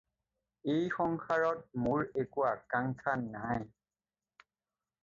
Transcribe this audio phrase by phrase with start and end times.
[0.75, 3.65] এই সংসাৰত মোৰ একো আকাংক্ষা নাই।